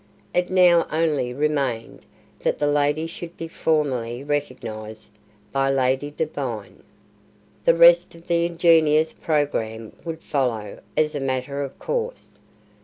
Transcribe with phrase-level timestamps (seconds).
[0.33, 2.07] It now only remained
[2.39, 5.11] that the lady should be formally recognized
[5.51, 6.81] by Lady Devine.
[7.65, 12.39] The rest of the ingenious programme would follow as a matter of course.